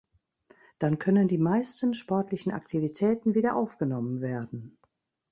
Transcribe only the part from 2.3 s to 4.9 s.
Aktivitäten wieder aufgenommen werden.